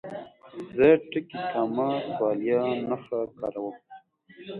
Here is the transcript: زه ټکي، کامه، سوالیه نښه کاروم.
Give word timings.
زه 0.75 0.87
ټکي، 1.09 1.41
کامه، 1.51 1.87
سوالیه 2.15 2.59
نښه 2.89 3.19
کاروم. 3.39 3.75